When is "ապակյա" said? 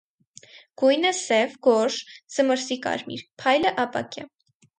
3.87-4.27